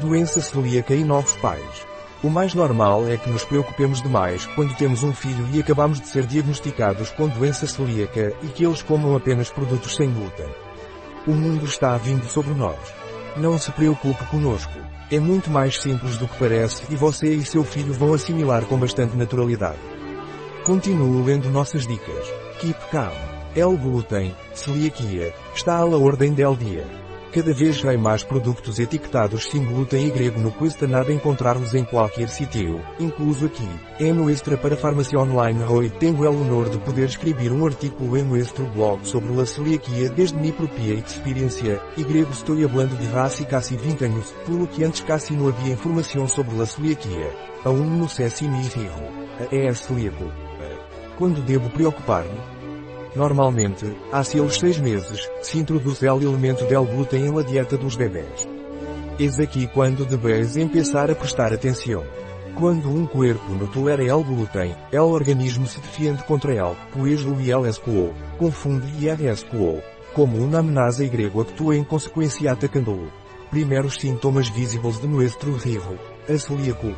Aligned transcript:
Doença 0.00 0.40
celíaca 0.40 0.94
e 0.94 1.04
novos 1.04 1.32
pais. 1.34 1.86
O 2.22 2.30
mais 2.30 2.54
normal 2.54 3.06
é 3.08 3.18
que 3.18 3.28
nos 3.28 3.44
preocupemos 3.44 4.00
demais 4.00 4.46
quando 4.54 4.74
temos 4.74 5.02
um 5.02 5.12
filho 5.12 5.46
e 5.52 5.60
acabamos 5.60 6.00
de 6.00 6.08
ser 6.08 6.24
diagnosticados 6.24 7.10
com 7.10 7.28
doença 7.28 7.66
celíaca 7.66 8.32
e 8.42 8.46
que 8.46 8.64
eles 8.64 8.80
comam 8.80 9.14
apenas 9.14 9.50
produtos 9.50 9.94
sem 9.94 10.10
glúten. 10.10 10.48
O 11.26 11.32
mundo 11.32 11.66
está 11.66 11.94
vindo 11.98 12.24
sobre 12.26 12.54
nós. 12.54 12.78
Não 13.36 13.58
se 13.58 13.70
preocupe 13.72 14.24
conosco. 14.26 14.72
É 15.10 15.20
muito 15.20 15.50
mais 15.50 15.78
simples 15.78 16.16
do 16.16 16.26
que 16.26 16.38
parece 16.38 16.84
e 16.88 16.96
você 16.96 17.34
e 17.34 17.44
seu 17.44 17.62
filho 17.62 17.92
vão 17.92 18.14
assimilar 18.14 18.64
com 18.64 18.78
bastante 18.78 19.14
naturalidade. 19.14 19.78
Continuo 20.64 21.22
lendo 21.22 21.50
nossas 21.50 21.86
dicas. 21.86 22.32
Keep 22.60 22.80
calm. 22.90 23.12
El 23.54 23.76
glúten, 23.76 24.34
celiaquia, 24.54 25.34
está 25.54 25.76
à 25.76 25.84
ordem 25.84 26.32
del 26.32 26.56
dia. 26.56 27.01
Cada 27.32 27.54
vez 27.54 27.80
vem 27.80 27.96
mais 27.96 28.22
produtos 28.22 28.78
etiquetados 28.78 29.46
sem 29.46 29.64
glúten 29.64 30.06
e 30.06 30.10
grego 30.10 30.38
no 30.38 30.52
custa 30.52 30.86
nada 30.86 31.10
encontrar-los 31.10 31.74
em 31.74 31.82
qualquer 31.82 32.28
sítio, 32.28 32.84
incluso 33.00 33.46
aqui. 33.46 33.66
É 33.98 34.12
no 34.12 34.30
extra 34.30 34.58
para 34.58 34.76
farmácia 34.76 35.18
online 35.18 35.64
hoje 35.64 35.88
tenho 35.98 36.26
el 36.26 36.36
honor 36.36 36.68
de 36.68 36.76
poder 36.76 37.06
escrever 37.06 37.50
um 37.50 37.64
artículo 37.64 38.18
em 38.18 38.22
nuestro 38.22 38.66
blog 38.66 39.08
sobre 39.08 39.40
a 39.40 39.46
celiaquia 39.46 40.10
desde 40.10 40.36
minha 40.36 40.52
própria 40.52 40.92
experiência, 40.92 41.80
e 41.96 42.04
grego 42.04 42.30
estou 42.32 42.54
falando 42.68 42.98
de 42.98 43.06
raça 43.06 43.42
casi 43.46 43.76
20 43.76 44.04
anos, 44.04 44.34
pelo 44.44 44.66
que 44.66 44.84
antes 44.84 45.00
casi 45.00 45.32
não 45.32 45.48
havia 45.48 45.72
informação 45.72 46.28
sobre 46.28 46.60
a 46.60 46.66
celiaquia. 46.66 47.32
Aún 47.64 47.98
no 47.98 48.10
sé 48.10 48.28
si 48.28 48.46
mi 48.46 48.60
hijo 48.60 48.80
é 49.50 49.72
celíaco. 49.72 50.30
Quando 51.16 51.40
devo 51.40 51.70
preocupar-me? 51.70 52.51
Normalmente, 53.14 53.94
há 54.10 54.24
seus 54.24 54.58
seis 54.58 54.78
meses, 54.78 55.28
se 55.42 55.58
introduz 55.58 56.02
el 56.02 56.22
elemento 56.22 56.64
del 56.64 56.86
glúten 56.86 57.34
la 57.34 57.42
dieta 57.42 57.76
dos 57.76 57.94
bebés. 57.94 58.48
Eis 59.18 59.38
aqui 59.38 59.66
quando 59.66 60.06
debes 60.06 60.56
empezar 60.56 61.10
a 61.10 61.14
prestar 61.14 61.52
atenção. 61.52 62.02
Quando 62.54 62.88
um 62.88 63.06
corpo 63.06 63.52
não 63.52 63.66
tolera 63.66 64.02
el 64.02 64.22
glúten, 64.22 64.74
el 64.90 65.00
organismo 65.00 65.66
se 65.66 65.78
defiende 65.80 66.22
contra 66.24 66.54
el, 66.54 66.74
pois 66.92 67.22
o 67.22 67.38
ILSQO, 67.38 68.14
confunde 68.38 68.86
IRSQO, 69.04 69.82
como 70.14 70.38
uma 70.38 70.60
amenaza 70.60 71.04
grego 71.06 71.42
actua 71.42 71.76
em 71.76 71.84
consequência 71.84 72.50
atacando-o. 72.50 73.10
Primeiros 73.50 73.96
sintomas 73.96 74.48
visíveis 74.48 74.98
de 74.98 75.06
nuestro 75.06 75.54
rivo, 75.56 75.98
a 76.26 76.38
celíaco, 76.38 76.94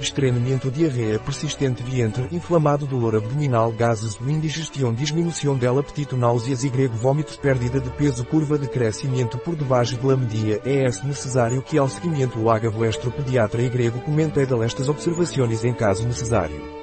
estranhamento 0.00 0.70
diarreia 0.70 1.18
persistente 1.18 1.82
vientre 1.82 2.28
inflamado 2.30 2.86
dolor 2.86 3.16
abdominal 3.16 3.72
gases 3.72 4.18
indigestão 4.20 4.92
diminuição 4.92 5.56
del 5.56 5.78
apetito 5.78 6.16
náuseas 6.16 6.64
e 6.64 6.68
grego 6.68 6.94
vômitos 6.94 7.36
pérdida 7.36 7.80
de 7.80 7.90
peso 7.90 8.24
curva 8.24 8.58
de 8.58 8.68
crescimento 8.68 9.38
por 9.38 9.56
debaixo 9.56 9.96
de 9.96 10.06
la 10.06 10.16
media 10.16 10.60
é 10.64 10.84
necessário 10.84 11.62
que 11.62 11.78
ao 11.78 11.88
seguimento 11.88 12.38
o 12.40 12.50
haga 12.50 12.70
pediatra 13.16 13.62
e 13.62 13.68
grego 13.68 14.00
comente 14.00 14.38
estas 14.40 14.88
observações 14.88 15.64
em 15.64 15.74
caso 15.74 16.06
necessário. 16.06 16.78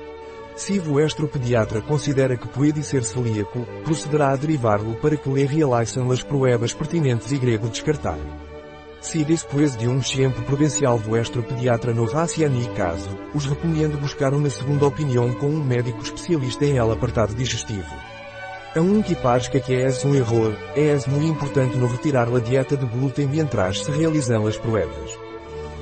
Se 0.56 0.80
vuestro 0.80 1.28
pediatra 1.28 1.82
considera 1.82 2.38
que 2.38 2.48
pode 2.48 2.82
ser 2.82 3.04
celíaco, 3.04 3.66
procederá 3.84 4.32
a 4.32 4.36
derivá-lo 4.36 4.96
para 4.96 5.18
que 5.18 5.30
lhe 5.30 5.46
realicem 5.46 6.10
as 6.12 6.24
pruebas 6.24 6.74
pertinentes 6.74 7.32
e 7.32 7.38
grego 7.38 7.68
descartar. 7.68 8.18
Se 9.06 9.24
depois 9.24 9.78
de 9.78 9.88
um 9.88 10.00
tempo 10.00 10.42
prudencial 10.42 10.98
vuestro 10.98 11.44
pediatra 11.44 11.94
no 11.94 12.06
raciani 12.06 12.68
caso, 12.76 13.08
os 13.36 13.46
recomendo 13.46 14.00
buscar 14.00 14.34
uma 14.34 14.50
segunda 14.50 14.88
opinião 14.88 15.32
com 15.34 15.46
um 15.46 15.64
médico 15.64 16.02
especialista 16.02 16.66
em 16.66 16.78
el 16.78 16.92
apartado 16.92 17.36
digestivo. 17.36 17.94
A 18.76 18.82
um 18.82 19.04
que 19.04 19.14
parece 19.14 19.52
que 19.52 19.74
é 19.74 19.88
um 20.04 20.16
erro, 20.16 20.56
é 20.76 20.98
muito 21.08 21.28
importante 21.28 21.78
no 21.78 21.86
retirar 21.86 22.28
a 22.36 22.40
dieta 22.40 22.76
de 22.76 22.86
glúten 22.88 23.28
mientras 23.28 23.84
se 23.84 23.92
realizam 23.92 24.48
as 24.48 24.58
pruebas. 24.58 25.12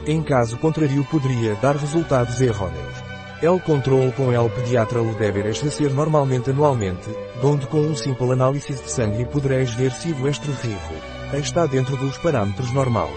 Em 0.05 0.21
caso 0.21 0.57
contrário 0.57 1.05
poderia 1.05 1.55
dar 1.55 1.77
resultados 1.77 2.41
errôneos. 2.41 3.03
El 3.41 3.61
controle 3.61 4.11
com 4.11 4.33
el 4.33 4.49
pediatra 4.49 5.01
o 5.01 5.15
deveres 5.15 5.59
ser 5.59 5.91
normalmente 5.91 6.49
anualmente, 6.49 7.09
donde 7.41 7.67
com 7.67 7.79
um 7.79 7.95
simples 7.95 8.31
análise 8.31 8.73
de 8.73 8.91
sangue 8.91 9.25
podereis 9.25 9.73
ver 9.73 9.93
se 9.93 10.11
vuestro 10.11 10.51
rico 10.61 11.22
está 11.39 11.65
dentro 11.65 11.95
dos 11.97 12.17
parâmetros 12.17 12.71
normais. 12.71 13.11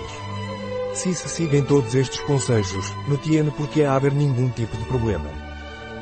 Se 0.94 1.14
se 1.14 1.28
seguem 1.28 1.62
todos 1.62 1.94
estes 1.94 2.20
conselhos, 2.20 2.92
não 3.06 3.16
tiene 3.16 3.50
porque 3.50 3.82
haver 3.82 4.12
nenhum 4.12 4.48
tipo 4.48 4.76
de 4.76 4.84
problema. 4.84 5.28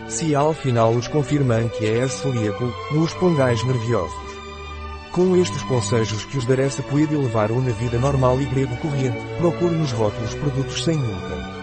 Se 0.07 0.35
ao 0.35 0.53
final 0.53 0.93
os 0.93 1.09
confirmam 1.09 1.69
que 1.69 1.87
é 1.87 2.07
celíaco, 2.07 2.73
não 2.93 3.03
os 3.03 3.13
pongais 3.15 3.65
nerviosos. 3.65 4.35
Com 5.11 5.37
estes 5.37 5.63
conselhos 5.63 6.25
que 6.25 6.39
os 6.39 6.45
darei 6.45 6.69
se 6.71 6.83
pode 6.83 7.15
levar 7.17 7.51
uma 7.51 7.71
vida 7.71 7.99
normal 7.99 8.41
e 8.41 8.45
grego 8.45 8.77
corrente, 8.77 9.19
procure 9.39 9.75
nos 9.75 9.93
rótulos 9.93 10.35
produtos 10.35 10.85
sem 10.85 10.97
glúten. 10.97 11.55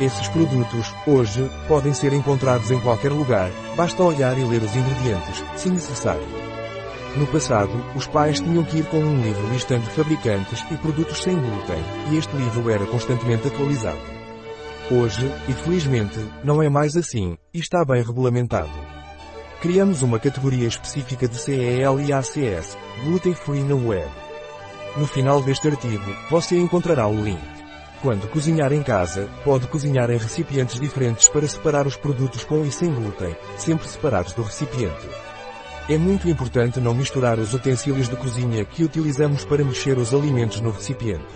Esses 0.00 0.26
produtos, 0.28 0.92
hoje, 1.06 1.48
podem 1.68 1.92
ser 1.92 2.12
encontrados 2.12 2.70
em 2.70 2.80
qualquer 2.80 3.12
lugar, 3.12 3.50
basta 3.76 4.02
olhar 4.02 4.36
e 4.36 4.44
ler 4.44 4.62
os 4.62 4.74
ingredientes, 4.74 5.44
se 5.56 5.70
necessário. 5.70 6.43
No 7.16 7.28
passado, 7.28 7.70
os 7.94 8.08
pais 8.08 8.40
tinham 8.40 8.64
que 8.64 8.78
ir 8.78 8.86
com 8.86 8.98
um 8.98 9.22
livro 9.22 9.48
listando 9.52 9.88
fabricantes 9.90 10.64
e 10.68 10.76
produtos 10.76 11.22
sem 11.22 11.36
glúten, 11.36 11.78
e 12.10 12.16
este 12.16 12.34
livro 12.36 12.68
era 12.68 12.84
constantemente 12.86 13.46
atualizado. 13.46 14.00
Hoje, 14.90 15.32
infelizmente, 15.48 16.18
não 16.42 16.60
é 16.60 16.68
mais 16.68 16.96
assim, 16.96 17.38
e 17.52 17.60
está 17.60 17.84
bem 17.84 18.02
regulamentado. 18.02 18.68
Criamos 19.60 20.02
uma 20.02 20.18
categoria 20.18 20.66
específica 20.66 21.28
de 21.28 21.36
CEL 21.36 22.00
e 22.00 22.12
ACS, 22.12 22.76
Gluten 23.04 23.34
Free 23.34 23.62
na 23.62 23.76
web. 23.76 24.10
No 24.96 25.06
final 25.06 25.40
deste 25.40 25.68
artigo, 25.68 26.04
você 26.28 26.58
encontrará 26.58 27.06
o 27.06 27.14
link. 27.14 27.40
Quando 28.02 28.28
cozinhar 28.28 28.72
em 28.72 28.82
casa, 28.82 29.30
pode 29.44 29.68
cozinhar 29.68 30.10
em 30.10 30.18
recipientes 30.18 30.80
diferentes 30.80 31.28
para 31.28 31.46
separar 31.46 31.86
os 31.86 31.96
produtos 31.96 32.44
com 32.44 32.64
e 32.64 32.72
sem 32.72 32.92
glúten, 32.92 33.36
sempre 33.56 33.88
separados 33.88 34.32
do 34.32 34.42
recipiente. 34.42 35.08
É 35.86 35.98
muito 35.98 36.26
importante 36.30 36.80
não 36.80 36.94
misturar 36.94 37.38
os 37.38 37.52
utensílios 37.52 38.08
de 38.08 38.16
cozinha 38.16 38.64
que 38.64 38.82
utilizamos 38.82 39.44
para 39.44 39.62
mexer 39.62 39.98
os 39.98 40.14
alimentos 40.14 40.62
no 40.62 40.70
recipiente. 40.70 41.26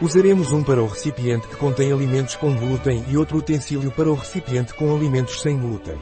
Usaremos 0.00 0.50
um 0.50 0.62
para 0.62 0.82
o 0.82 0.86
recipiente 0.86 1.46
que 1.46 1.56
contém 1.56 1.92
alimentos 1.92 2.36
com 2.36 2.54
glúten 2.54 3.04
e 3.06 3.18
outro 3.18 3.36
utensílio 3.36 3.90
para 3.90 4.10
o 4.10 4.14
recipiente 4.14 4.72
com 4.72 4.94
alimentos 4.94 5.42
sem 5.42 5.58
glúten. 5.58 5.96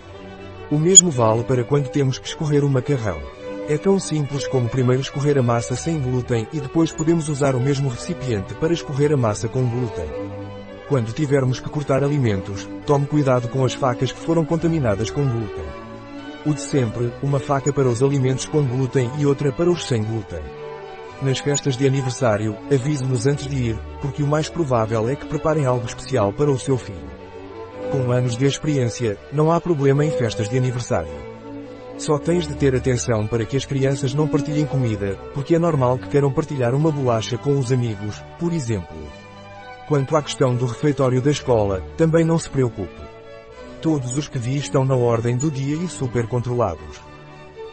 O 0.71 0.79
mesmo 0.79 1.11
vale 1.11 1.43
para 1.43 1.65
quando 1.65 1.89
temos 1.89 2.17
que 2.17 2.29
escorrer 2.29 2.65
o 2.65 2.71
macarrão. 2.71 3.21
É 3.69 3.77
tão 3.77 3.99
simples 3.99 4.47
como 4.47 4.69
primeiro 4.69 5.03
escorrer 5.03 5.37
a 5.37 5.43
massa 5.43 5.75
sem 5.75 6.01
glúten 6.01 6.47
e 6.53 6.61
depois 6.61 6.93
podemos 6.93 7.29
usar 7.29 7.57
o 7.57 7.61
mesmo 7.61 7.89
recipiente 7.89 8.55
para 8.55 8.73
escorrer 8.73 9.13
a 9.13 9.17
massa 9.17 9.49
com 9.49 9.69
glúten. 9.69 10.07
Quando 10.89 11.13
tivermos 11.13 11.59
que 11.59 11.69
cortar 11.69 12.05
alimentos, 12.05 12.69
tome 12.87 13.07
cuidado 13.07 13.49
com 13.49 13.65
as 13.65 13.75
facas 13.75 14.13
que 14.13 14.21
foram 14.21 14.45
contaminadas 14.45 15.11
com 15.11 15.27
glúten. 15.27 15.84
O 16.47 16.53
de 16.53 16.61
sempre, 16.61 17.11
uma 17.23 17.41
faca 17.41 17.73
para 17.73 17.89
os 17.89 18.03
alimentos 18.03 18.45
com 18.45 18.63
glúten 18.63 19.11
e 19.19 19.25
outra 19.25 19.51
para 19.51 19.71
os 19.71 19.87
sem 19.87 20.03
glúten. 20.03 20.43
Nas 21.23 21.39
festas 21.39 21.75
de 21.75 21.87
aniversário, 21.87 22.55
avise-nos 22.71 23.27
antes 23.27 23.47
de 23.47 23.71
ir, 23.71 23.79
porque 24.03 24.23
o 24.23 24.27
mais 24.27 24.51
provável 24.51 25.09
é 25.09 25.17
que 25.17 25.25
preparem 25.25 25.65
algo 25.65 25.87
especial 25.87 26.35
para 26.35 26.51
o 26.51 26.59
seu 26.59 26.77
filho. 26.77 27.11
Com 27.91 28.13
anos 28.13 28.37
de 28.37 28.45
experiência, 28.45 29.17
não 29.33 29.51
há 29.51 29.59
problema 29.59 30.05
em 30.05 30.11
festas 30.11 30.47
de 30.47 30.59
aniversário. 30.59 31.15
Só 31.97 32.19
tens 32.19 32.47
de 32.47 32.55
ter 32.55 32.77
atenção 32.77 33.27
para 33.27 33.47
que 33.47 33.57
as 33.57 33.65
crianças 33.65 34.13
não 34.13 34.29
partilhem 34.29 34.67
comida, 34.67 35.17
porque 35.33 35.55
é 35.55 35.59
normal 35.59 35.97
que 35.97 36.09
queiram 36.09 36.31
partilhar 36.31 36.75
uma 36.75 36.93
bolacha 36.93 37.39
com 37.39 37.59
os 37.59 37.73
amigos, 37.73 38.23
por 38.39 38.53
exemplo. 38.53 38.99
Quanto 39.89 40.15
à 40.15 40.23
questão 40.23 40.55
do 40.55 40.67
refeitório 40.67 41.23
da 41.23 41.31
escola, 41.31 41.83
também 41.97 42.23
não 42.23 42.39
se 42.39 42.51
preocupe. 42.51 43.14
Todos 43.85 44.17
os 44.17 44.29
que 44.29 44.39
vi 44.39 44.57
estão 44.57 44.83
na 44.83 44.95
ordem 44.95 45.37
do 45.37 45.51
dia 45.51 45.77
e 45.77 45.87
super 45.89 46.27
controlados. 46.27 47.03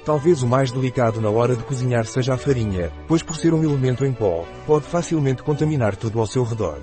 Talvez 0.04 0.44
o 0.44 0.48
mais 0.48 0.70
delicado 0.70 1.22
na 1.22 1.30
hora 1.30 1.56
de 1.56 1.64
cozinhar 1.64 2.06
seja 2.06 2.34
a 2.34 2.38
farinha, 2.38 2.92
pois 3.08 3.24
por 3.24 3.38
ser 3.38 3.54
um 3.54 3.64
elemento 3.64 4.04
em 4.04 4.12
pó, 4.12 4.46
pode 4.68 4.88
facilmente 4.88 5.42
contaminar 5.42 5.96
tudo 5.96 6.20
ao 6.20 6.28
seu 6.28 6.44
redor. 6.44 6.80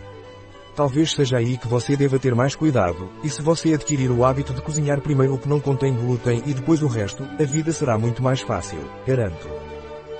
Talvez 0.75 1.13
seja 1.13 1.37
aí 1.37 1.59
que 1.59 1.69
você 1.69 1.95
deva 1.95 2.19
ter 2.19 2.35
mais 2.35 2.57
cuidado, 2.57 3.11
e 3.23 3.29
se 3.29 3.43
você 3.43 3.75
adquirir 3.75 4.11
o 4.11 4.25
hábito 4.25 4.55
de 4.55 4.63
cozinhar 4.63 5.03
primeiro 5.03 5.35
o 5.35 5.39
que 5.39 5.47
não 5.47 5.61
contém 5.61 5.95
glúten 5.95 6.43
e 6.47 6.55
depois 6.55 6.83
o 6.83 6.87
resto, 6.87 7.23
a 7.39 7.45
vida 7.45 7.71
será 7.71 7.99
muito 7.99 8.23
mais 8.23 8.41
fácil, 8.41 8.81
garanto. 9.07 9.47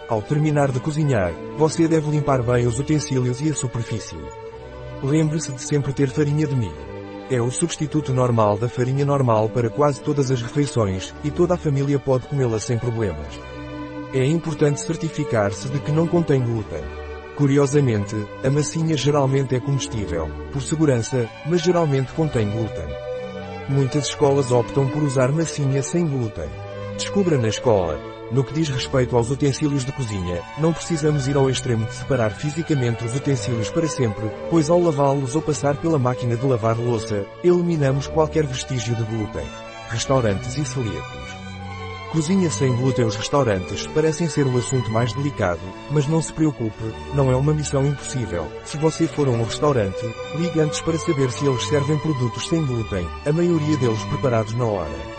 Ao 0.07 0.21
terminar 0.21 0.71
de 0.71 0.81
cozinhar, 0.81 1.33
você 1.57 1.89
deve 1.89 2.11
limpar 2.11 2.43
bem 2.43 2.67
os 2.67 2.79
utensílios 2.79 3.41
e 3.41 3.49
a 3.49 3.55
superfície. 3.55 4.19
Lembre-se 5.03 5.51
de 5.51 5.63
sempre 5.63 5.95
ter 5.95 6.11
farinha 6.11 6.47
de 6.47 6.55
milho. 6.55 6.98
É 7.31 7.43
o 7.43 7.51
substituto 7.51 8.13
normal 8.13 8.57
da 8.57 8.71
farinha 8.71 9.05
normal 9.05 9.51
para 9.51 9.69
quase 9.69 10.01
todas 10.01 10.31
as 10.31 10.41
refeições, 10.41 11.15
e 11.23 11.31
toda 11.31 11.55
a 11.55 11.59
família 11.59 11.99
pode 11.99 12.27
comê-la 12.27 12.59
sem 12.59 12.79
problemas. 12.79 13.39
É 14.15 14.25
importante 14.25 14.81
certificar-se 14.81 15.69
de 15.69 15.79
que 15.79 15.93
não 15.93 16.07
contém 16.07 16.41
glúten. 16.41 16.83
Curiosamente, 17.37 18.17
a 18.43 18.49
massinha 18.49 18.97
geralmente 18.97 19.55
é 19.55 19.61
comestível, 19.61 20.31
por 20.51 20.63
segurança, 20.63 21.29
mas 21.45 21.61
geralmente 21.61 22.13
contém 22.15 22.51
glúten. 22.51 22.87
Muitas 23.69 24.07
escolas 24.07 24.51
optam 24.51 24.89
por 24.89 25.03
usar 25.03 25.31
massinha 25.31 25.83
sem 25.83 26.07
glúten. 26.07 26.49
Descubra 26.97 27.37
na 27.37 27.49
escola. 27.49 28.18
No 28.31 28.45
que 28.45 28.53
diz 28.53 28.69
respeito 28.69 29.17
aos 29.17 29.31
utensílios 29.31 29.85
de 29.85 29.93
cozinha, 29.93 30.43
não 30.59 30.73
precisamos 30.73 31.27
ir 31.27 31.37
ao 31.37 31.49
extremo 31.49 31.87
de 31.87 31.95
separar 31.95 32.31
fisicamente 32.31 33.05
os 33.05 33.15
utensílios 33.15 33.71
para 33.71 33.89
sempre, 33.89 34.31
pois 34.51 34.69
ao 34.69 34.81
lavá-los 34.81 35.35
ou 35.35 35.41
passar 35.41 35.77
pela 35.77 35.99
máquina 35.99 36.37
de 36.37 36.47
lavar 36.47 36.77
louça, 36.77 37.25
eliminamos 37.43 38.07
qualquer 38.07 38.47
vestígio 38.47 38.95
de 38.95 39.03
glúten. 39.05 39.47
Restaurantes 39.89 40.59
e 40.59 40.65
celíacos. 40.65 41.39
Cozinha 42.13 42.51
sem 42.51 42.75
glúten 42.75 43.05
Os 43.05 43.17
restaurantes 43.17 43.87
parecem 43.89 44.29
ser 44.29 44.47
o 44.47 44.57
assunto 44.57 44.91
mais 44.91 45.13
delicado, 45.13 45.61
mas 45.91 46.07
não 46.07 46.23
se 46.23 46.33
preocupe, 46.33 46.95
não 47.15 47.31
é 47.31 47.37
uma 47.37 47.55
missão 47.55 47.87
impossível. 47.87 48.47
Se 48.65 48.77
você 48.77 49.07
for 49.07 49.29
a 49.29 49.31
um 49.31 49.43
restaurante, 49.43 50.05
ligue 50.37 50.61
antes 50.61 50.81
para 50.81 50.99
saber 50.99 51.31
se 51.31 51.47
eles 51.47 51.67
servem 51.67 51.99
produtos 51.99 52.49
sem 52.49 52.65
glúten, 52.65 53.07
a 53.27 53.33
maioria 53.33 53.77
deles 53.77 54.03
preparados 54.05 54.55
na 54.55 54.65
hora. 54.65 55.18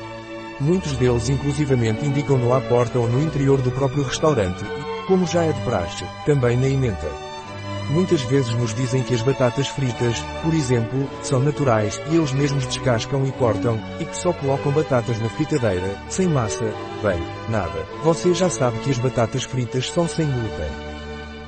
Muitos 0.62 0.98
deles 0.98 1.30
inclusivamente 1.30 2.06
indicam-no 2.06 2.54
à 2.54 2.60
porta 2.60 3.00
ou 3.00 3.08
no 3.08 3.22
interior 3.22 3.62
do 3.62 3.72
próprio 3.72 4.04
restaurante, 4.04 4.64
e, 4.64 5.08
como 5.08 5.26
já 5.26 5.44
é 5.44 5.54
de 5.54 5.62
praxe, 5.62 6.06
também 6.26 6.58
na 6.58 6.68
emenda. 6.68 7.10
Muitas 7.90 8.22
vezes 8.22 8.54
nos 8.54 8.74
dizem 8.74 9.02
que 9.02 9.16
as 9.16 9.22
batatas 9.22 9.68
fritas, 9.68 10.20
por 10.44 10.54
exemplo, 10.54 11.10
são 11.24 11.40
naturais 11.40 12.00
e 12.12 12.16
eles 12.18 12.32
mesmos 12.34 12.68
descascam 12.68 13.26
e 13.26 13.32
cortam, 13.32 13.80
e 14.00 14.06
que 14.06 14.16
só 14.16 14.32
colocam 14.32 14.72
batatas 14.72 15.20
na 15.20 15.30
fritadeira, 15.30 15.98
sem 16.08 16.28
massa. 16.28 16.66
Bem, 17.02 17.20
nada. 17.50 17.88
Você 18.04 18.34
já 18.34 18.50
sabe 18.50 18.80
que 18.80 18.92
as 18.92 19.00
batatas 19.00 19.44
fritas 19.44 19.90
são 19.90 20.08
sem 20.08 20.28
glúten. 20.28 20.90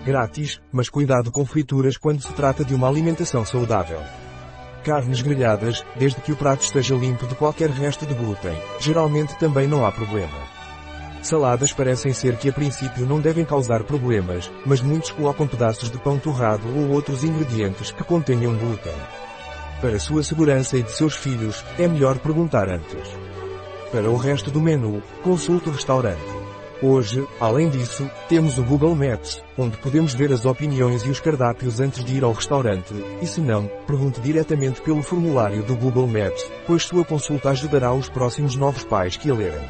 Grátis, 0.03 0.59
mas 0.71 0.89
cuidado 0.89 1.31
com 1.31 1.45
frituras 1.45 1.95
quando 1.95 2.23
se 2.23 2.33
trata 2.33 2.65
de 2.65 2.73
uma 2.73 2.87
alimentação 2.87 3.45
saudável. 3.45 3.99
Carnes 4.83 5.22
grelhadas, 5.22 5.86
desde 5.95 6.22
que 6.22 6.31
o 6.31 6.36
prato 6.36 6.63
esteja 6.63 6.95
limpo 6.95 7.28
de 7.28 7.36
qualquer 7.36 7.69
resto 7.69 8.06
de 8.06 8.13
glúten, 8.13 8.57
geralmente 8.80 9.38
também 9.38 9.68
não 9.68 9.86
há 9.86 9.92
problema. 9.92 10.38
Saladas 11.22 11.72
parecem 11.72 12.13
ser 12.13 12.36
que 12.38 12.50
a 12.50 12.54
princípio 12.54 13.06
não 13.06 13.19
devem 13.19 13.45
causar 13.45 13.83
problemas, 13.83 14.51
mas 14.66 14.81
muitos 14.81 15.12
colocam 15.12 15.48
pedaços 15.48 15.92
de 15.92 16.00
pão 16.00 16.18
torrado 16.18 16.63
ou 16.75 16.89
outros 16.89 17.24
ingredientes 17.24 17.92
que 17.92 18.04
contenham 18.04 18.57
glúten. 18.57 18.94
Para 19.80 20.00
sua 20.00 20.24
segurança 20.24 20.78
e 20.78 20.83
de 20.83 20.92
seus 20.92 21.16
filhos, 21.16 21.63
é 21.78 21.88
melhor 21.88 22.18
perguntar 22.18 22.68
antes. 22.68 23.07
Para 23.92 24.10
o 24.10 24.18
resto 24.18 24.50
do 24.50 24.60
menu, 24.60 25.04
consulte 25.24 25.69
o 25.69 25.72
restaurante. 25.72 26.40
Hoje, 26.83 27.28
além 27.39 27.69
disso, 27.69 28.10
temos 28.28 28.57
o 28.57 28.63
Google 28.63 28.95
Maps, 28.95 29.39
onde 29.56 29.78
podemos 29.78 30.16
ver 30.16 30.33
as 30.33 30.45
opiniões 30.45 31.04
e 31.04 31.10
os 31.10 31.19
cardápios 31.19 31.80
antes 31.80 32.04
de 32.04 32.16
ir 32.18 32.24
ao 32.24 32.31
restaurante, 32.31 32.92
e 33.22 33.28
se 33.28 33.39
não, 33.39 33.69
pergunte 33.86 34.19
diretamente 34.19 34.81
pelo 34.81 35.04
formulário 35.04 35.62
do 35.62 35.75
Google 35.75 36.07
Maps, 36.07 36.44
pois 36.66 36.83
sua 36.83 37.06
consulta 37.06 37.51
ajudará 37.51 37.94
os 37.94 38.10
próximos 38.10 38.56
novos 38.56 38.83
pais 38.83 39.16
que 39.16 39.30
a 39.30 39.36
lerem. 39.36 39.69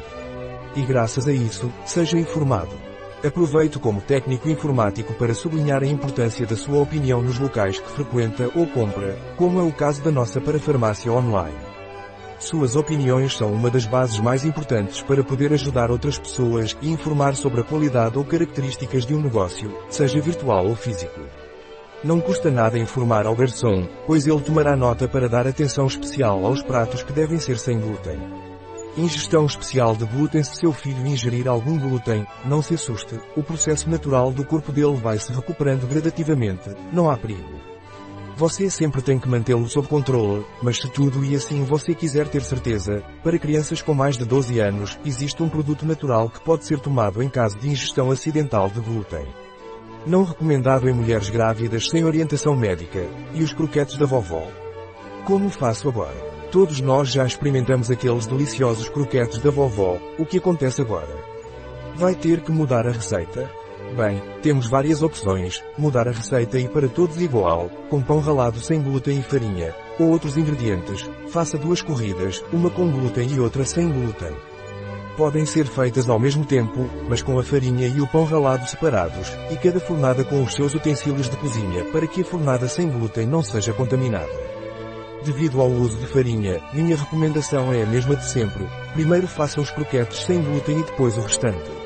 E 0.74 0.80
graças 0.80 1.28
a 1.28 1.32
isso, 1.32 1.70
seja 1.84 2.18
informado. 2.18 2.74
Aproveito 3.22 3.78
como 3.78 4.00
técnico 4.00 4.48
informático 4.48 5.12
para 5.12 5.34
sublinhar 5.34 5.82
a 5.82 5.86
importância 5.86 6.46
da 6.46 6.56
sua 6.56 6.80
opinião 6.80 7.20
nos 7.20 7.38
locais 7.38 7.78
que 7.78 7.90
frequenta 7.90 8.50
ou 8.54 8.66
compra, 8.66 9.18
como 9.36 9.60
é 9.60 9.62
o 9.62 9.70
caso 9.70 10.02
da 10.02 10.10
nossa 10.10 10.40
parafarmácia 10.40 11.12
online. 11.12 11.71
Suas 12.42 12.74
opiniões 12.74 13.36
são 13.36 13.52
uma 13.52 13.70
das 13.70 13.86
bases 13.86 14.18
mais 14.18 14.44
importantes 14.44 15.00
para 15.00 15.22
poder 15.22 15.52
ajudar 15.52 15.92
outras 15.92 16.18
pessoas 16.18 16.76
e 16.82 16.90
informar 16.90 17.36
sobre 17.36 17.60
a 17.60 17.64
qualidade 17.64 18.18
ou 18.18 18.24
características 18.24 19.06
de 19.06 19.14
um 19.14 19.22
negócio, 19.22 19.72
seja 19.88 20.20
virtual 20.20 20.66
ou 20.66 20.74
físico. 20.74 21.20
Não 22.02 22.20
custa 22.20 22.50
nada 22.50 22.76
informar 22.76 23.26
ao 23.26 23.36
garçom, 23.36 23.86
pois 24.08 24.26
ele 24.26 24.40
tomará 24.40 24.76
nota 24.76 25.06
para 25.06 25.28
dar 25.28 25.46
atenção 25.46 25.86
especial 25.86 26.44
aos 26.44 26.60
pratos 26.60 27.04
que 27.04 27.12
devem 27.12 27.38
ser 27.38 27.56
sem 27.58 27.78
glúten. 27.78 28.18
Ingestão 28.96 29.46
especial 29.46 29.94
de 29.94 30.04
glúten 30.04 30.42
Se 30.42 30.56
seu 30.56 30.72
filho 30.72 31.06
ingerir 31.06 31.46
algum 31.46 31.78
glúten, 31.78 32.26
não 32.44 32.60
se 32.60 32.74
assuste, 32.74 33.20
o 33.36 33.42
processo 33.44 33.88
natural 33.88 34.32
do 34.32 34.44
corpo 34.44 34.72
dele 34.72 34.96
vai 34.96 35.16
se 35.16 35.32
recuperando 35.32 35.86
gradativamente, 35.86 36.70
não 36.92 37.08
há 37.08 37.16
perigo. 37.16 37.71
Você 38.36 38.70
sempre 38.70 39.02
tem 39.02 39.18
que 39.18 39.28
mantê-lo 39.28 39.68
sob 39.68 39.86
controle, 39.86 40.44
mas 40.62 40.78
se 40.78 40.88
tudo 40.88 41.24
e 41.24 41.36
assim 41.36 41.64
você 41.64 41.94
quiser 41.94 42.26
ter 42.28 42.42
certeza, 42.42 43.02
para 43.22 43.38
crianças 43.38 43.82
com 43.82 43.92
mais 43.92 44.16
de 44.16 44.24
12 44.24 44.58
anos, 44.58 44.98
existe 45.04 45.42
um 45.42 45.48
produto 45.48 45.84
natural 45.84 46.30
que 46.30 46.40
pode 46.40 46.64
ser 46.64 46.80
tomado 46.80 47.22
em 47.22 47.28
caso 47.28 47.58
de 47.58 47.68
ingestão 47.68 48.10
acidental 48.10 48.70
de 48.70 48.80
glúten. 48.80 49.26
Não 50.06 50.24
recomendado 50.24 50.88
em 50.88 50.92
mulheres 50.92 51.28
grávidas 51.28 51.88
sem 51.88 52.04
orientação 52.04 52.56
médica, 52.56 53.06
e 53.34 53.42
os 53.42 53.52
croquetes 53.52 53.98
da 53.98 54.06
vovó. 54.06 54.48
Como 55.26 55.50
faço 55.50 55.88
agora? 55.88 56.32
Todos 56.50 56.80
nós 56.80 57.10
já 57.10 57.24
experimentamos 57.24 57.90
aqueles 57.90 58.26
deliciosos 58.26 58.88
croquetes 58.88 59.38
da 59.38 59.50
vovó, 59.50 59.98
o 60.18 60.26
que 60.26 60.38
acontece 60.38 60.80
agora? 60.80 61.16
Vai 61.94 62.14
ter 62.14 62.40
que 62.40 62.50
mudar 62.50 62.86
a 62.86 62.92
receita? 62.92 63.48
Bem, 63.96 64.22
temos 64.42 64.66
várias 64.66 65.02
opções, 65.02 65.62
mudar 65.76 66.08
a 66.08 66.12
receita 66.12 66.58
e 66.58 66.66
para 66.66 66.88
todos 66.88 67.20
igual, 67.20 67.68
com 67.90 68.00
pão 68.00 68.20
ralado 68.20 68.58
sem 68.58 68.80
glúten 68.80 69.18
e 69.18 69.22
farinha, 69.22 69.74
ou 69.98 70.08
outros 70.08 70.38
ingredientes, 70.38 71.08
faça 71.28 71.58
duas 71.58 71.82
corridas, 71.82 72.42
uma 72.52 72.70
com 72.70 72.90
glúten 72.90 73.28
e 73.30 73.38
outra 73.38 73.66
sem 73.66 73.90
glúten. 73.92 74.32
Podem 75.14 75.44
ser 75.44 75.66
feitas 75.66 76.08
ao 76.08 76.18
mesmo 76.18 76.46
tempo, 76.46 76.88
mas 77.06 77.20
com 77.20 77.38
a 77.38 77.42
farinha 77.42 77.86
e 77.86 78.00
o 78.00 78.06
pão 78.06 78.24
ralado 78.24 78.66
separados, 78.66 79.30
e 79.50 79.56
cada 79.56 79.78
fornada 79.78 80.24
com 80.24 80.42
os 80.42 80.54
seus 80.54 80.74
utensílios 80.74 81.28
de 81.28 81.36
cozinha 81.36 81.84
para 81.92 82.06
que 82.06 82.22
a 82.22 82.24
fornada 82.24 82.66
sem 82.68 82.88
glúten 82.88 83.26
não 83.26 83.42
seja 83.42 83.74
contaminada. 83.74 84.52
Devido 85.22 85.60
ao 85.60 85.68
uso 85.68 85.98
de 85.98 86.06
farinha, 86.06 86.62
minha 86.72 86.96
recomendação 86.96 87.72
é 87.72 87.82
a 87.82 87.86
mesma 87.86 88.16
de 88.16 88.24
sempre. 88.24 88.66
Primeiro 88.94 89.28
faça 89.28 89.60
os 89.60 89.70
croquetes 89.70 90.24
sem 90.24 90.42
glúten 90.42 90.80
e 90.80 90.82
depois 90.82 91.16
o 91.18 91.20
restante. 91.20 91.81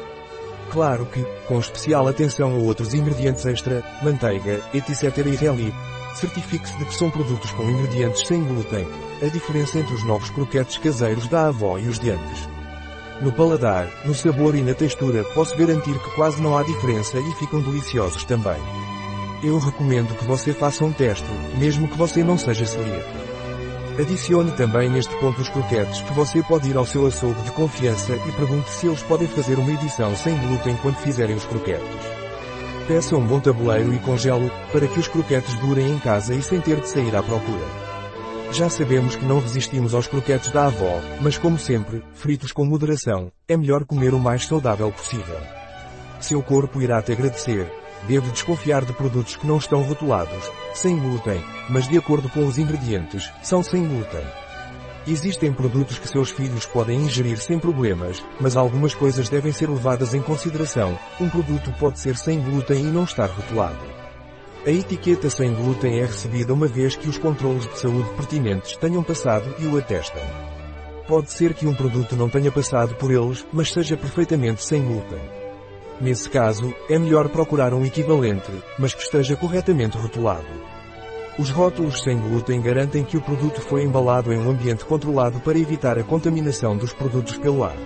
Claro 0.70 1.06
que, 1.06 1.24
com 1.46 1.58
especial 1.58 2.08
atenção 2.08 2.52
a 2.52 2.58
outros 2.58 2.92
ingredientes 2.92 3.46
extra, 3.46 3.84
manteiga, 4.02 4.60
etc. 4.74 5.16
e 5.26 5.36
relief, 5.36 5.74
certifique-se 6.14 6.76
de 6.78 6.84
que 6.84 6.94
são 6.94 7.10
produtos 7.10 7.50
com 7.52 7.70
ingredientes 7.70 8.26
sem 8.26 8.42
glúten. 8.42 8.86
A 9.22 9.26
diferença 9.26 9.78
entre 9.78 9.94
os 9.94 10.04
novos 10.04 10.30
croquetes 10.30 10.76
caseiros 10.78 11.26
da 11.28 11.46
avó 11.46 11.78
e 11.78 11.88
os 11.88 11.98
de 11.98 12.10
antes. 12.10 12.48
No 13.22 13.32
paladar, 13.32 13.88
no 14.04 14.14
sabor 14.14 14.54
e 14.54 14.62
na 14.62 14.74
textura 14.74 15.24
posso 15.34 15.56
garantir 15.56 15.98
que 15.98 16.14
quase 16.14 16.42
não 16.42 16.56
há 16.56 16.62
diferença 16.62 17.18
e 17.18 17.32
ficam 17.34 17.62
deliciosos 17.62 18.24
também. 18.24 18.60
Eu 19.42 19.58
recomendo 19.58 20.14
que 20.18 20.24
você 20.26 20.52
faça 20.52 20.84
um 20.84 20.92
teste, 20.92 21.26
mesmo 21.58 21.88
que 21.88 21.96
você 21.96 22.22
não 22.22 22.36
seja 22.36 22.66
celíaco. 22.66 23.25
Adicione 23.98 24.52
também 24.52 24.90
neste 24.90 25.14
ponto 25.16 25.40
os 25.40 25.48
croquetes 25.48 26.02
que 26.02 26.12
você 26.12 26.42
pode 26.42 26.68
ir 26.68 26.76
ao 26.76 26.84
seu 26.84 27.06
açougue 27.06 27.40
de 27.40 27.50
confiança 27.52 28.14
e 28.14 28.32
pergunte 28.32 28.68
se 28.68 28.86
eles 28.86 29.02
podem 29.02 29.26
fazer 29.26 29.58
uma 29.58 29.70
edição 29.70 30.14
sem 30.14 30.36
glúten 30.36 30.76
quando 30.82 30.96
fizerem 30.96 31.34
os 31.34 31.46
croquetes. 31.46 32.16
Peça 32.86 33.16
um 33.16 33.26
bom 33.26 33.40
tabuleiro 33.40 33.94
e 33.94 33.98
congelo, 33.98 34.50
para 34.70 34.86
que 34.86 35.00
os 35.00 35.08
croquetes 35.08 35.54
durem 35.60 35.90
em 35.90 35.98
casa 35.98 36.34
e 36.34 36.42
sem 36.42 36.60
ter 36.60 36.78
de 36.78 36.88
sair 36.90 37.16
à 37.16 37.22
procura. 37.22 37.64
Já 38.52 38.68
sabemos 38.68 39.16
que 39.16 39.24
não 39.24 39.40
resistimos 39.40 39.94
aos 39.94 40.06
croquetes 40.06 40.50
da 40.52 40.66
avó, 40.66 41.00
mas 41.22 41.38
como 41.38 41.58
sempre, 41.58 42.04
fritos 42.12 42.52
com 42.52 42.66
moderação, 42.66 43.32
é 43.48 43.56
melhor 43.56 43.86
comer 43.86 44.12
o 44.12 44.20
mais 44.20 44.46
saudável 44.46 44.92
possível. 44.92 45.38
Seu 46.20 46.42
corpo 46.42 46.82
irá 46.82 47.00
te 47.00 47.12
agradecer, 47.12 47.66
Deve 48.06 48.30
desconfiar 48.30 48.84
de 48.84 48.92
produtos 48.92 49.36
que 49.36 49.46
não 49.46 49.58
estão 49.58 49.82
rotulados, 49.82 50.50
sem 50.74 50.98
glúten, 50.98 51.42
mas 51.68 51.88
de 51.88 51.98
acordo 51.98 52.28
com 52.28 52.46
os 52.46 52.58
ingredientes, 52.58 53.30
são 53.42 53.62
sem 53.62 53.86
glúten. 53.86 54.24
Existem 55.08 55.52
produtos 55.52 55.98
que 55.98 56.08
seus 56.08 56.30
filhos 56.30 56.66
podem 56.66 56.98
ingerir 56.98 57.38
sem 57.38 57.60
problemas, 57.60 58.24
mas 58.40 58.56
algumas 58.56 58.92
coisas 58.92 59.28
devem 59.28 59.52
ser 59.52 59.68
levadas 59.68 60.14
em 60.14 60.20
consideração. 60.20 60.98
Um 61.20 61.28
produto 61.28 61.72
pode 61.78 62.00
ser 62.00 62.16
sem 62.16 62.40
glúten 62.40 62.80
e 62.80 62.90
não 62.90 63.04
estar 63.04 63.26
rotulado. 63.26 63.78
A 64.66 64.70
etiqueta 64.70 65.30
sem 65.30 65.54
glúten 65.54 66.00
é 66.00 66.06
recebida 66.06 66.52
uma 66.52 66.66
vez 66.66 66.96
que 66.96 67.08
os 67.08 67.18
controles 67.18 67.68
de 67.68 67.78
saúde 67.78 68.10
pertinentes 68.16 68.76
tenham 68.78 69.00
passado 69.00 69.54
e 69.60 69.66
o 69.66 69.78
atestam. 69.78 70.22
Pode 71.06 71.30
ser 71.30 71.54
que 71.54 71.68
um 71.68 71.74
produto 71.74 72.16
não 72.16 72.28
tenha 72.28 72.50
passado 72.50 72.96
por 72.96 73.12
eles, 73.12 73.46
mas 73.52 73.72
seja 73.72 73.96
perfeitamente 73.96 74.64
sem 74.64 74.82
glúten. 74.82 75.45
Nesse 76.00 76.28
caso, 76.28 76.74
é 76.90 76.98
melhor 76.98 77.28
procurar 77.28 77.72
um 77.72 77.84
equivalente, 77.84 78.52
mas 78.78 78.92
que 78.92 79.02
esteja 79.02 79.34
corretamente 79.34 79.96
rotulado. 79.96 80.46
Os 81.38 81.50
rótulos 81.50 82.02
sem 82.02 82.18
glúten 82.18 82.60
garantem 82.60 83.04
que 83.04 83.16
o 83.16 83.20
produto 83.20 83.60
foi 83.60 83.82
embalado 83.82 84.32
em 84.32 84.38
um 84.38 84.50
ambiente 84.50 84.84
controlado 84.84 85.40
para 85.40 85.58
evitar 85.58 85.98
a 85.98 86.04
contaminação 86.04 86.76
dos 86.76 86.92
produtos 86.92 87.36
pelo 87.38 87.64
ar. 87.64 87.76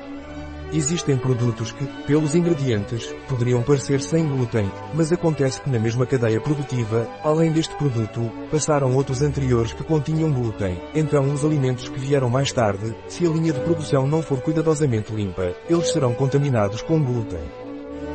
Existem 0.73 1.17
produtos 1.17 1.73
que, 1.73 1.85
pelos 2.07 2.37
ingredientes, 2.37 3.13
poderiam 3.29 3.61
parecer 3.61 4.01
sem 4.01 4.25
glúten, 4.29 4.71
mas 4.95 5.11
acontece 5.11 5.61
que 5.61 5.69
na 5.69 5.81
mesma 5.81 6.07
cadeia 6.07 6.41
produtiva, 6.41 7.09
além 7.25 7.51
deste 7.51 7.75
produto, 7.75 8.31
passaram 8.53 8.95
outros 8.95 9.21
anteriores 9.21 9.73
que 9.73 9.83
continham 9.83 10.33
glúten. 10.33 10.81
Então 10.95 11.25
os 11.33 11.45
alimentos 11.45 11.89
que 11.89 11.99
vieram 11.99 12.31
mais 12.31 12.53
tarde, 12.53 12.95
se 13.09 13.27
a 13.27 13.31
linha 13.31 13.53
de 13.53 13.61
produção 13.61 14.07
não 14.07 14.23
for 14.23 14.41
cuidadosamente 14.41 15.13
limpa, 15.13 15.53
eles 15.69 15.91
serão 15.91 16.15
contaminados 16.15 16.83
com 16.83 17.03
glúten. 17.03 17.41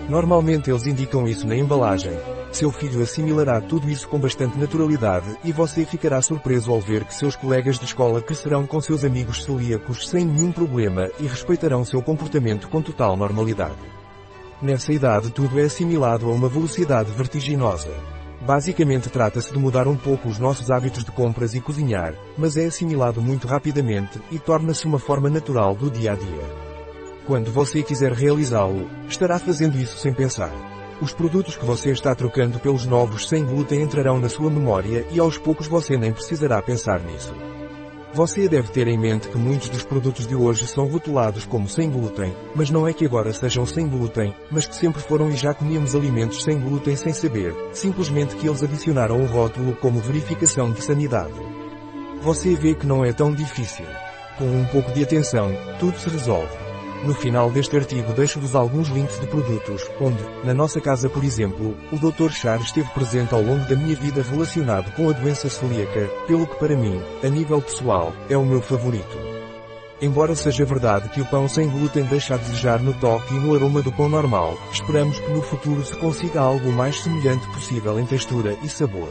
Normalmente 0.10 0.70
eles 0.70 0.86
indicam 0.86 1.28
isso 1.28 1.48
na 1.48 1.56
embalagem. 1.56 2.14
Seu 2.52 2.72
filho 2.72 3.02
assimilará 3.02 3.60
tudo 3.60 3.90
isso 3.90 4.08
com 4.08 4.20
bastante 4.20 4.58
naturalidade 4.58 5.36
e 5.44 5.52
você 5.52 5.84
ficará 5.84 6.22
surpreso 6.22 6.72
ao 6.72 6.80
ver 6.80 7.04
que 7.06 7.14
seus 7.14 7.36
colegas 7.36 7.80
de 7.80 7.86
escola 7.86 8.22
crescerão 8.22 8.68
com 8.68 8.80
seus 8.80 9.04
amigos 9.04 9.44
celíacos 9.44 10.08
sem 10.08 10.24
nenhum 10.24 10.52
problema 10.52 11.10
e 11.20 11.26
respeitarão 11.26 11.84
seu 11.84 12.02
comportamento 12.04 12.70
com 12.70 12.82
total 12.82 13.18
normalidade. 13.18 13.76
Nessa 14.62 14.94
idade 14.94 15.32
tudo 15.32 15.60
é 15.60 15.64
assimilado 15.64 16.30
a 16.30 16.32
uma 16.32 16.48
velocidade 16.48 17.12
vertiginosa. 17.12 17.92
Basicamente 18.42 19.10
trata-se 19.10 19.52
de 19.52 19.58
mudar 19.58 19.88
um 19.88 19.98
pouco 19.98 20.30
os 20.30 20.38
nossos 20.38 20.70
hábitos 20.70 21.04
de 21.04 21.12
compras 21.12 21.56
e 21.56 21.60
cozinhar, 21.60 22.14
mas 22.38 22.58
é 22.58 22.66
assimilado 22.66 23.20
muito 23.22 23.48
rapidamente 23.48 24.22
e 24.32 24.38
torna-se 24.38 24.86
uma 24.86 25.00
forma 25.00 25.32
natural 25.32 25.74
do 25.74 25.90
dia 25.90 26.12
a 26.12 26.16
dia. 26.16 26.65
Quando 27.26 27.52
você 27.52 27.82
quiser 27.82 28.12
realizá-lo, 28.12 28.88
estará 29.10 29.40
fazendo 29.40 29.80
isso 29.80 29.98
sem 29.98 30.14
pensar. 30.14 30.52
Os 31.02 31.12
produtos 31.12 31.56
que 31.56 31.66
você 31.66 31.92
está 31.92 32.14
trocando 32.14 32.60
pelos 32.60 32.86
novos 32.86 33.28
sem 33.28 33.44
glúten 33.44 33.82
entrarão 33.82 34.20
na 34.20 34.30
sua 34.30 34.50
memória 34.50 35.06
e 35.12 35.20
aos 35.20 35.38
poucos 35.38 35.68
você 35.68 35.98
nem 35.98 36.14
precisará 36.14 36.62
pensar 36.62 37.02
nisso. 37.02 37.34
Você 38.14 38.48
deve 38.48 38.70
ter 38.70 38.88
em 38.88 38.98
mente 38.98 39.28
que 39.28 39.38
muitos 39.38 39.68
dos 39.68 39.84
produtos 39.84 40.26
de 40.26 40.36
hoje 40.36 40.68
são 40.68 40.86
rotulados 40.86 41.46
como 41.46 41.68
sem 41.68 41.90
glúten, 41.90 42.34
mas 42.56 42.70
não 42.70 42.88
é 42.88 42.94
que 42.94 43.06
agora 43.06 43.34
sejam 43.34 43.66
sem 43.66 43.90
glúten, 43.90 44.34
mas 44.50 44.68
que 44.68 44.76
sempre 44.76 45.02
foram 45.02 45.30
e 45.30 45.36
já 45.36 45.54
comíamos 45.54 45.96
alimentos 45.96 46.44
sem 46.44 46.58
glúten 46.58 46.96
sem 46.96 47.12
saber, 47.12 47.54
simplesmente 47.74 48.36
que 48.36 48.48
eles 48.48 48.64
adicionaram 48.64 49.20
o 49.20 49.26
rótulo 49.26 49.76
como 49.76 50.00
verificação 50.00 50.72
de 50.72 50.82
sanidade. 50.82 51.34
Você 52.22 52.56
vê 52.56 52.74
que 52.74 52.88
não 52.88 53.04
é 53.04 53.12
tão 53.12 53.34
difícil. 53.34 53.86
Com 54.38 54.46
um 54.46 54.66
pouco 54.66 54.94
de 54.94 55.04
atenção, 55.04 55.52
tudo 55.78 56.00
se 56.00 56.08
resolve. 56.08 56.65
No 57.06 57.14
final 57.14 57.52
deste 57.52 57.78
artigo 57.78 58.14
deixo-vos 58.14 58.56
alguns 58.56 58.88
links 58.88 59.20
de 59.20 59.28
produtos, 59.28 59.88
onde, 60.02 60.24
na 60.44 60.56
nossa 60.56 60.82
casa 60.82 61.08
por 61.08 61.24
exemplo, 61.24 61.78
o 61.92 61.98
Dr. 61.98 62.32
Char 62.32 62.60
esteve 62.60 62.90
presente 62.90 63.32
ao 63.32 63.44
longo 63.44 63.64
da 63.66 63.76
minha 63.76 63.96
vida 63.96 64.24
relacionado 64.24 64.92
com 64.96 65.08
a 65.08 65.14
doença 65.14 65.48
celíaca, 65.48 66.10
pelo 66.26 66.48
que 66.48 66.56
para 66.56 66.76
mim, 66.76 67.00
a 67.24 67.28
nível 67.28 67.62
pessoal, 67.62 68.12
é 68.28 68.36
o 68.36 68.44
meu 68.44 68.60
favorito. 68.60 69.16
Embora 70.02 70.36
seja 70.36 70.66
verdade 70.66 71.10
que 71.10 71.22
o 71.22 71.26
pão 71.26 71.48
sem 71.48 71.70
glúten 71.70 72.06
deixa 72.06 72.34
a 72.34 72.38
desejar 72.38 72.80
no 72.80 72.94
toque 72.96 73.36
e 73.36 73.40
no 73.40 73.54
aroma 73.54 73.84
do 73.84 73.92
pão 73.92 74.10
normal, 74.10 74.58
esperamos 74.72 75.20
que 75.20 75.30
no 75.30 75.44
futuro 75.44 75.86
se 75.86 75.96
consiga 75.98 76.42
algo 76.42 76.72
mais 76.72 77.04
semelhante 77.04 77.46
possível 77.50 78.00
em 78.00 78.06
textura 78.08 78.58
e 78.64 78.68
sabor. 78.68 79.10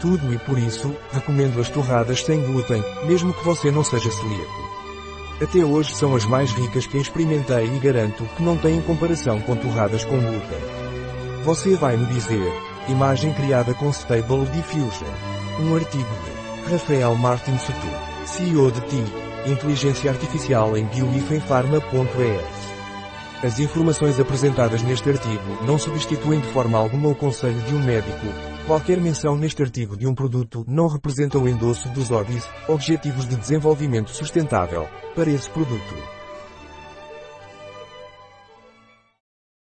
Tudo 0.00 0.32
e 0.32 0.38
por 0.38 0.58
isso, 0.58 0.96
recomendo 1.12 1.60
as 1.60 1.68
torradas 1.68 2.24
sem 2.24 2.40
glúten, 2.40 2.82
mesmo 3.04 3.34
que 3.34 3.44
você 3.44 3.70
não 3.70 3.84
seja 3.84 4.10
celíaco. 4.10 4.81
Até 5.42 5.64
hoje 5.64 5.92
são 5.96 6.14
as 6.14 6.24
mais 6.24 6.52
ricas 6.52 6.86
que 6.86 6.96
experimentei 6.96 7.66
e 7.66 7.78
garanto 7.80 8.22
que 8.36 8.42
não 8.44 8.56
têm 8.56 8.80
comparação 8.80 9.40
com 9.40 9.56
torradas 9.56 10.04
com 10.04 10.16
glúten. 10.16 10.58
Você 11.42 11.74
vai 11.74 11.96
me 11.96 12.06
dizer, 12.06 12.52
imagem 12.88 13.34
criada 13.34 13.74
com 13.74 13.90
Stable 13.90 14.46
Diffusion. 14.52 15.10
Um 15.58 15.74
artigo 15.74 16.04
de 16.04 16.70
Rafael 16.70 17.16
Martin 17.16 17.58
Sutu, 17.58 17.88
CEO 18.24 18.70
de 18.70 18.80
TI, 18.82 19.04
Inteligência 19.50 20.12
Artificial 20.12 20.76
em 20.76 20.84
bioifenfarma.es. 20.84 22.62
As 23.44 23.58
informações 23.58 24.20
apresentadas 24.20 24.80
neste 24.82 25.10
artigo 25.10 25.64
não 25.66 25.76
substituem 25.76 26.38
de 26.38 26.46
forma 26.52 26.78
alguma 26.78 27.08
o 27.08 27.16
conselho 27.16 27.60
de 27.62 27.74
um 27.74 27.82
médico, 27.82 28.28
Qualquer 28.66 29.00
menção 29.00 29.36
neste 29.36 29.60
artigo 29.60 29.96
de 29.96 30.06
um 30.06 30.14
produto 30.14 30.64
não 30.68 30.86
representa 30.86 31.36
o 31.36 31.48
endosso 31.48 31.88
dos 31.88 32.12
ODIs, 32.12 32.48
Objetivos 32.68 33.28
de 33.28 33.34
Desenvolvimento 33.34 34.10
Sustentável, 34.10 34.88
para 35.16 35.28
esse 35.28 35.50
produto. 35.50 36.21